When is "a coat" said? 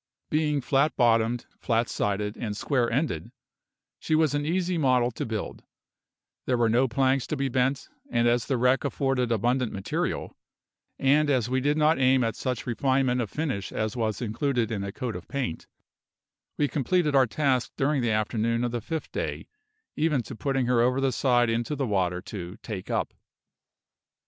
14.83-15.15